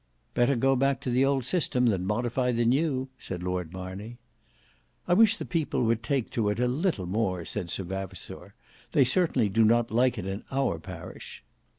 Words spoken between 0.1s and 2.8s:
"Better go back to the old system, than modify the